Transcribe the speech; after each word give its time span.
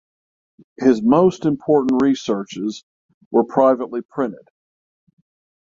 His 0.79 0.99
most 1.03 1.45
important 1.45 2.01
researches 2.01 2.83
were 3.29 3.43
privately 3.43 4.01
printed. 4.01 4.47